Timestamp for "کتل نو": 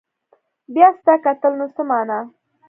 1.25-1.65